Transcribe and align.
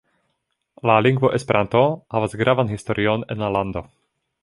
La 0.91 0.95
lingvo 1.07 1.31
Esperanto 1.39 1.83
havas 2.19 2.37
gravan 2.43 2.75
historion 2.75 3.29
en 3.37 3.45
la 3.47 3.55
lando. 3.59 3.89